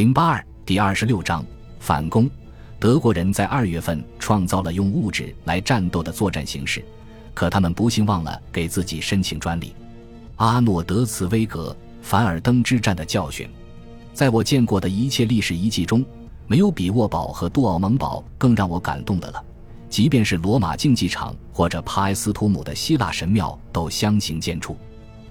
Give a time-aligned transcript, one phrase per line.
[0.00, 1.44] 零八二第二十六章
[1.78, 2.26] 反攻。
[2.78, 6.82] 德国人在二月份创造了用物质来战斗的作战形式，
[7.34, 9.74] 可他们不幸忘了给自己申请专利。
[10.36, 13.46] 阿诺德茨威格凡尔登之战的教训，
[14.14, 16.02] 在我见过的一切历史遗迹中，
[16.46, 19.44] 没有比沃堡和杜奥蒙堡更让我感动的了。
[19.90, 24.74] 即便是罗马竞技场或者帕埃斯图姆的希腊神庙，都相形见绌。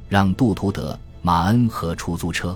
[0.08, 2.56] 让杜图德、马恩和出租车。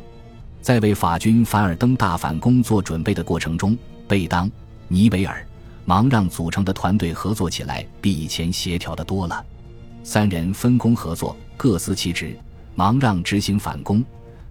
[0.63, 3.77] 在为法军凡尔登大反攻做准备的过程中，
[4.07, 4.49] 贝当、
[4.87, 5.45] 尼维尔、
[5.83, 9.45] 忙让组成的团队合作起来比以前协调的多了。
[10.05, 12.33] 三人分工合作，各司其职。
[12.75, 14.03] 忙让执行反攻，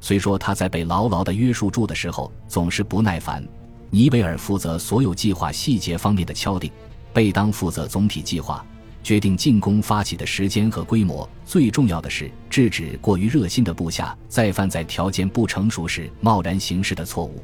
[0.02, 3.43] 虽说他在被牢牢的约束住的时候总是不耐烦。
[3.88, 6.71] 尼维尔负责所有计划细节方面的敲定，
[7.15, 8.63] 贝当负责总体计划。
[9.02, 17.43] 决定进攻发起的时间和规模，最重要的是制止过于热心的部下再犯在条件不成熟时贸然行事的错误。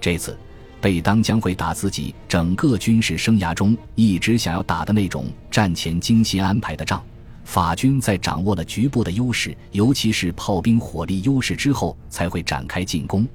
[0.00, 0.36] 这次，
[0.80, 7.02] 贝当将会打自己整个军事生涯中一直想要打的那种战前精心安排的仗。
[7.44, 13.26] 法军在掌握了局部的优势，尤其是炮兵火力优势之后，才会展开进攻。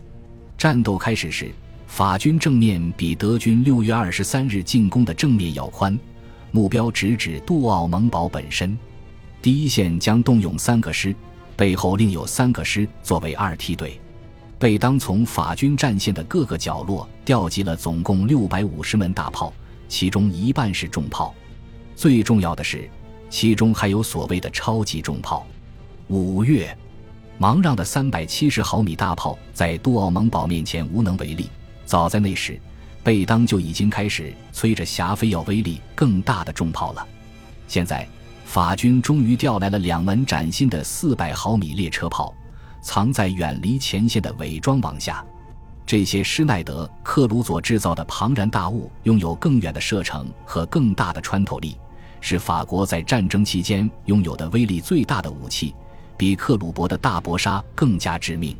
[0.57, 1.51] 战斗开始时，
[1.87, 5.97] 法军正面比德军六月二十三日进攻的正面要宽。
[6.53, 8.77] 目标直指杜奥蒙堡本身，
[9.41, 11.13] 第一线将动用三个师，
[11.55, 13.99] 背后另有三个师作为二梯队。
[14.59, 19.51] 贝当从法军战线的各个角落调集了总共六百五十门大炮，
[19.89, 21.33] 其中一半是重炮。
[21.95, 22.87] 最重要的是，
[23.31, 25.47] 其中还有所谓的超级重炮。
[26.07, 26.77] 五月，
[27.39, 31.49] 芒让的三百七十毫米大炮在杜奥蒙堡面前无能为力。
[31.83, 32.61] 早在那时。
[33.03, 37.05] 贝当就已经开始催着霞飞要威力更大的重炮了。
[37.67, 38.07] 现在，
[38.45, 42.33] 法军终于调来了两门崭新的四百毫米列车炮，
[42.81, 45.23] 藏在远离前线的伪装网下。
[45.85, 51.75] 这些施耐德·克鲁佐制造的庞然大物，拥有更远的射程和更大的穿透力，
[52.21, 55.75] 是法国在战争期间拥有的威力最大的武器，
[56.15, 58.55] 比克鲁伯的大搏杀更加致命。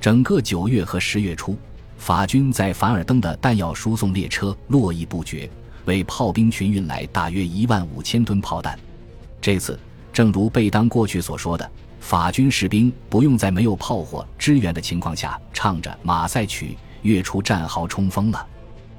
[0.00, 1.56] 整个九月和十月初。
[1.98, 5.50] 法军在凡尔登的弹药输送列车络绎不绝，
[5.84, 8.78] 为炮兵群运来大约一万五千吨炮弹。
[9.40, 9.78] 这次，
[10.12, 11.70] 正如贝当过去所说的，
[12.00, 18.46] 法军士兵不用在没有炮火支援的情况下唱着马赛曲跃出战壕冲锋了。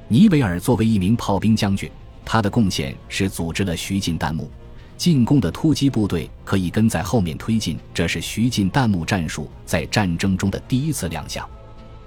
[0.07, 1.89] 尼维尔作为一名炮兵将军，
[2.25, 4.51] 他的贡献是组织了徐进弹幕
[4.97, 11.47] 进攻的突击部队可以跟在后面推进，这是徐进弹幕战术在战争中的第一次亮相。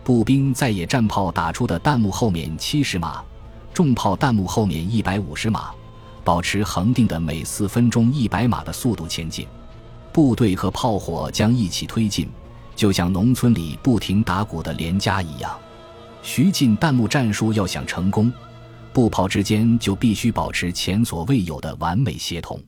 [0.05, 3.23] 步兵在野战炮打出的弹幕后面七十码，
[3.73, 5.71] 重炮弹幕后面一百五十码，
[6.25, 9.47] 保持恒定的每四分钟一百码的速度前进。
[10.13, 12.29] 部队和炮火将一起推进，
[12.75, 15.57] 就像农村里不停打鼓的连家一样。
[16.23, 18.33] 徐进弹幕战术要想成功，
[18.93, 22.61] 步炮之间就必须保持前所未有的完美协同。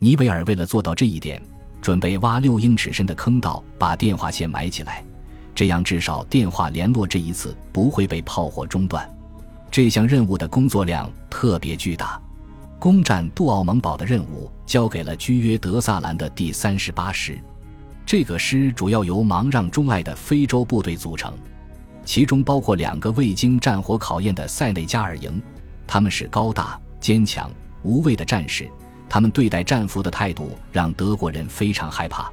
[0.00, 1.40] 尼维尔为了做到这一点，
[1.80, 5.04] 准备挖六英尺深的坑道，把电话线埋起来。
[5.54, 9.08] 这样，至少电话联络这一次不会被炮火中断。
[9.70, 12.20] 这项任务的工作量特别巨大，
[12.78, 17.38] 攻占杜奥蒙堡的任务交给了居约德萨兰的第三十八师。
[18.04, 21.32] 这个师主要由芒让钟爱的非洲部队组成，
[22.04, 25.40] 其中包括两个未经战火考验的塞内加尔营。
[25.86, 27.50] 他们是高大、坚强、
[27.82, 28.68] 无畏的战士，
[29.08, 32.30] 他们对待战俘的态度让德国人非常害怕。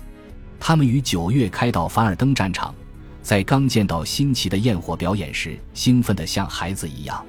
[0.60, 2.74] 他们于九月开到凡尔登战场。
[3.22, 7.24] 在刚见到新奇的焰火表演时，兴奋得像孩子一样。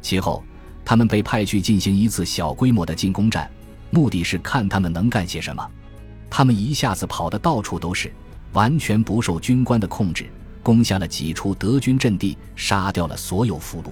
[0.00, 0.42] 其后，
[0.84, 3.50] 他们被派去进行一次小规模的进攻战，
[3.90, 5.70] 目的是看他们能干些什么。
[6.30, 8.12] 他们一下子跑得到处都是，
[8.52, 10.26] 完全不受军官的控制，
[10.62, 13.86] 攻下了几处德军阵地，杀掉了所有俘虏。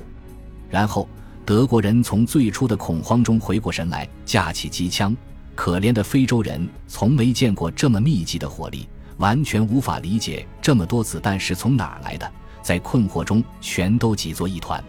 [0.71, 1.09] 然后，
[1.45, 5.15] 德国人从最初的恐慌中回过神来，架起机枪。
[5.55, 8.89] 可怜的非洲人从没见过这么密集的火力。
[9.19, 12.31] 完全无法理解这么多子弹是从哪儿来的，
[12.63, 14.83] 在困惑中全都挤作一团。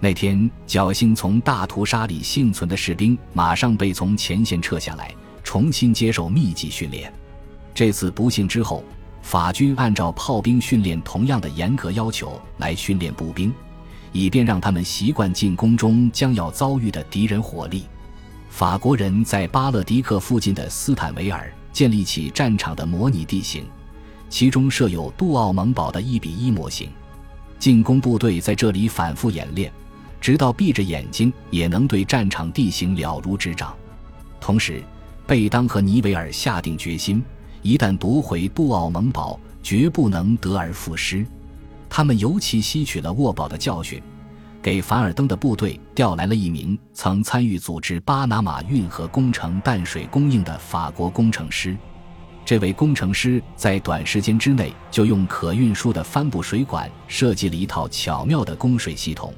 [0.00, 7.12] 那天侥幸从大屠杀里幸存的士兵，马上被从前线撤下来，重新接受密集训练。
[7.74, 8.84] 这次不幸之后，
[9.22, 13.50] 法军按照炮兵训练同样的严格要求来训练步兵，
[14.12, 17.84] 以便让他们习惯进攻中将要遭遇的敌人火力。
[18.50, 21.50] 法国人在巴勒迪克附近的斯坦维尔。
[21.74, 23.66] 建立起战场的模拟地形，
[24.30, 26.88] 其中设有杜奥蒙堡的一比一模型。
[27.58, 29.72] 进攻部队在这里反复演练，
[30.20, 33.74] 直到闭着眼睛也能对战场地形了如指掌。
[34.40, 34.84] 同时，
[35.26, 37.22] 贝当和尼维尔下定决心，
[37.60, 41.26] 一旦夺回杜奥蒙堡，绝不能得而复失。
[41.90, 44.00] 他们尤其吸取了沃堡的教训，
[44.64, 51.76] 给凡尔登的部队调来了一名曾参与组织巴拿马运河工程淡水供应的法国工程师。
[52.46, 59.34] 这位工程师在短时间之内就用可运输的帆布水管设计了一套巧妙的供水系统，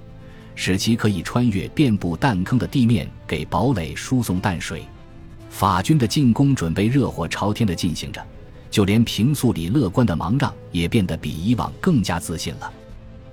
[0.54, 4.84] 使其可以穿越遍布弹坑的地面，给堡垒输送淡水。
[5.50, 8.24] 法军的进攻准备热火朝天地进行着，
[8.70, 12.72] 就连平素里乐观的芒让也变得比以往更加自信了。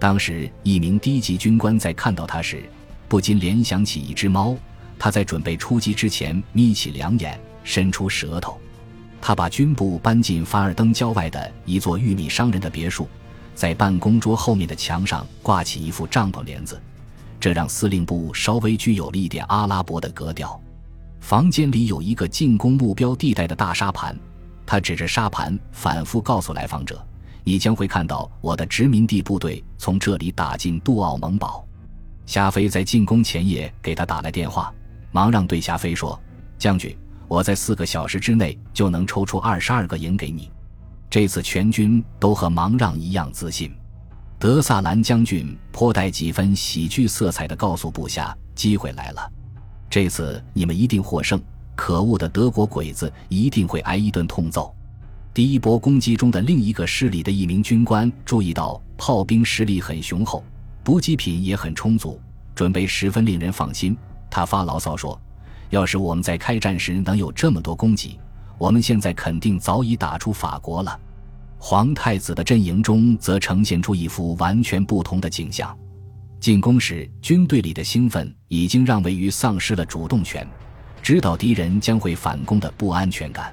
[0.03, 2.61] 当时，一名低级军官在看到他时，
[3.07, 4.53] 不禁联想起一只猫。
[4.99, 8.59] 他在准备出击之前，眯起两眼，伸出舌头。
[9.21, 13.07] 他把军部搬进凡尔登郊外的一座玉米商人的别墅，
[13.55, 16.77] 在办公桌后面的墙上挂起一副帐篷帘子，
[17.39, 20.59] 这让司令部稍微具有了一点阿拉伯的格调。
[21.21, 24.19] 房间里有一个进攻目标地带的大沙盘，
[24.65, 27.01] 他指着沙盘反复告诉来访者
[27.43, 31.65] ：“你将会看到我的殖民地部队从这里打进杜奥蒙堡。”
[32.25, 34.73] 霞飞在进攻前夜给他打来电话，
[35.11, 36.19] 忙让对霞飞说
[36.57, 36.95] ：“将军。”
[37.25, 40.51] 我在四个小时之内就能抽出二十二个营给你。
[41.09, 43.73] 这次全军都和芒让一样自信。
[44.37, 49.31] 德萨兰将军颇带几分喜剧色彩地告诉部下：“机会来了，
[49.89, 51.41] 这次你们一定获胜。
[51.75, 54.75] 可恶的德国鬼子一定会挨一顿痛揍。”
[55.33, 60.43] 第一波攻击中的另一个师里的一名军官注意到炮兵实力很雄厚，
[60.83, 62.21] 补给品也很充足，
[62.53, 63.97] 准备十分令人放心。
[64.29, 65.19] 他发牢骚说。
[65.71, 68.19] 要是我们在开战时能有这么多供给，
[68.59, 70.99] 我们现在肯定早已打出法国了。
[71.57, 75.75] 皇太子的阵营中则呈现出一幅完全不同的景象。
[76.39, 80.47] 进攻时，军队里的兴奋已经让位于丧失了主动权，
[81.01, 83.51] 知道敌人将会反攻的不安全感。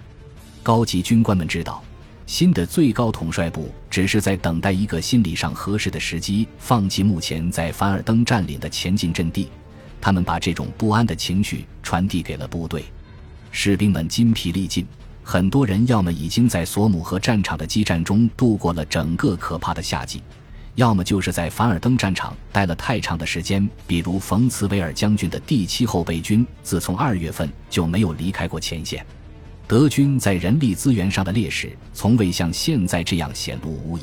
[0.62, 1.82] 高级军官们知道，
[2.26, 9.48] 新的最高统帅部只是在等待一个心理上合适的时机，放弃目前在凡尔登占领的前进阵地。
[10.00, 12.84] 他们把这种不安的情绪传递给了部队，
[13.50, 14.86] 士兵们筋疲力尽，
[15.22, 20.22] 很多人要么已经在索姆河战场的激战中度过了整个可怕的夏季，
[20.74, 23.68] 要么就是在凡尔登战场待了太长的时间。
[23.86, 29.04] 比如冯茨维尔将军的第七后备军，自从二月份就没有离开过前线。
[29.70, 34.02] 德军在人力资源上的劣势，从未像现在这样显露无遗，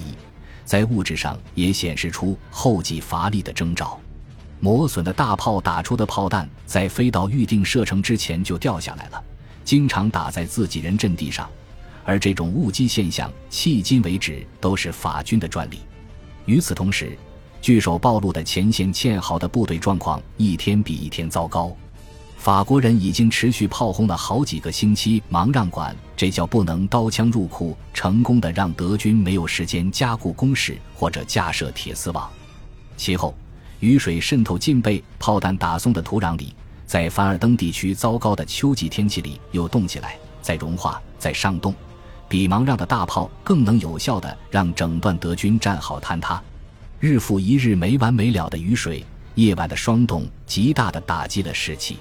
[0.63, 3.99] 在物质上也显示出后继乏力的征兆。
[4.61, 9.21] 磨损的大炮打出的炮弹，在飞到预定射程之前就掉下来了，
[9.65, 11.49] 经常打在自己人阵地上，
[12.05, 15.79] 而这种误击现象迄今为止都是法军的专利。
[16.45, 17.17] 与此同时，
[17.61, 21.75] 据守暴露的前线堑壕的部队状况一天比一天糟糕，
[22.37, 32.29] 法国人已经持续炮轰了好几个星期芒让馆，这叫不能刀枪入库，成功的让德军没有时间加固工事或者架设铁丝网。
[32.95, 33.35] 其后。
[33.79, 36.51] 雨水渗透进被炮弹打松的土壤里，
[36.87, 41.71] 在凡尔登地区糟糕的秋季天气里又冻起来，再融化，再上冻，
[42.27, 46.41] 比芒让的大炮更能有效地让整段德军战壕坍塌。
[46.99, 49.05] 日复一日没完没了的雨水，
[49.35, 51.97] 夜晚的霜冻，极大地打击了士气。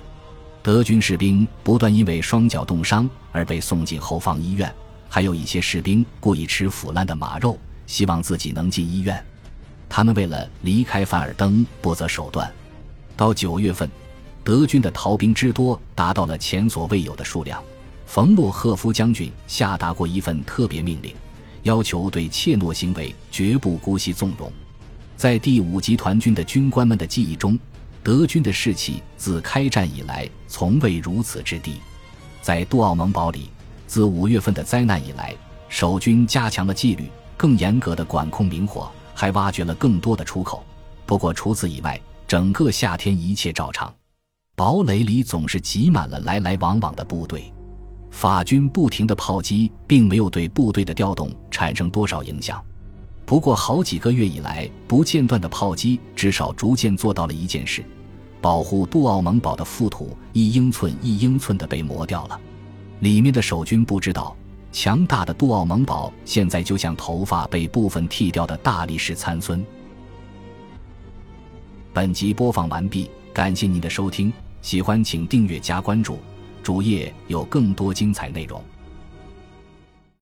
[0.66, 4.74] 德军士兵不断因为双脚冻伤而被送进后方医院，
[5.08, 9.24] 还有一些士兵故意吃腐烂的马肉，希望自己能进医院。
[9.88, 12.52] 他们为了离开凡尔登不择手段。
[13.16, 13.88] 到九月份，
[14.42, 17.62] 德军的逃兵之多达到了前所未有的数量。
[18.04, 21.14] 冯诺赫夫将军下达过一份特别命令，
[21.62, 24.52] 要求对怯懦行为绝不姑息纵容。
[25.16, 27.56] 在第五集团军的军官们的记忆中，
[28.06, 31.80] 德军的士气自开战以来从未如此之低。
[32.40, 33.50] 在杜奥蒙堡里，
[33.88, 35.34] 自五月份的灾难以来，
[35.68, 38.88] 守军加强了纪律，更严格的管控明火。
[39.12, 40.64] 还挖掘了更多的出口，
[41.04, 43.92] 不过除此以外，整个夏天一切照常。
[44.54, 47.52] 堡垒里总是挤满了来来往往的部队，
[48.12, 52.62] 法军不停的炮击并没有对部队的调动产生多少影响。
[53.24, 57.82] 不过好几个月以来不间断的炮击，至少逐渐做到了一件事：
[58.46, 62.40] 保护杜奥蒙堡的覆土一英寸一英寸的被磨掉了。
[63.00, 64.36] 里面的守军不知道。
[64.70, 69.66] 强大的杜奥蒙堡现在就像头发被部分剃掉的大力士参孙。
[71.92, 76.20] 本集播放完毕，感谢您的收听，喜欢请订阅加关注，
[76.62, 78.62] 主页有更多精彩内容。